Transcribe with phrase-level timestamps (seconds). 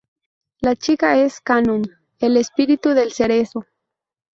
[0.61, 1.83] La chica es Kanon,
[2.17, 3.67] el "espíritu" del cerezo.